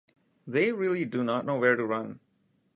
[0.47, 2.21] They really do not know where to run.